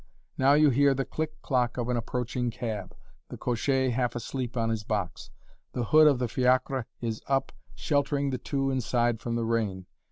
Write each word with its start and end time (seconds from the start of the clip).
Now 0.35 0.53
you 0.53 0.71
hear 0.71 0.95
the 0.95 1.05
click 1.05 1.39
clock 1.43 1.77
of 1.77 1.87
an 1.87 1.95
approaching 1.95 2.49
cab, 2.49 2.95
the 3.29 3.37
cocher 3.37 3.91
half 3.91 4.15
asleep 4.15 4.57
on 4.57 4.71
his 4.71 4.83
box. 4.83 5.29
The 5.73 5.83
hood 5.83 6.07
of 6.07 6.17
the 6.17 6.27
fiacre 6.27 6.87
is 7.01 7.21
up, 7.27 7.51
sheltering 7.75 8.31
the 8.31 8.39
two 8.39 8.71
inside 8.71 9.19
from 9.19 9.35
the 9.35 9.45
rain. 9.45 9.85